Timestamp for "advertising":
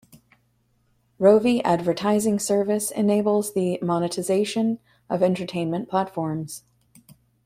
1.63-2.39